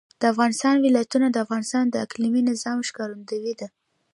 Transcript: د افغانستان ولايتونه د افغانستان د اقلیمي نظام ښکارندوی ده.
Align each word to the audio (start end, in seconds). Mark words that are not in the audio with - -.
د 0.21 0.23
افغانستان 0.33 0.75
ولايتونه 0.79 1.27
د 1.31 1.37
افغانستان 1.45 1.85
د 1.89 1.95
اقلیمي 2.05 2.41
نظام 2.51 2.77
ښکارندوی 2.89 3.53
ده. 3.59 3.67